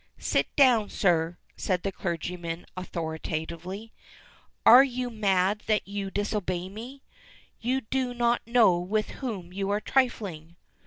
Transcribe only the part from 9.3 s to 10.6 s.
you are trifling."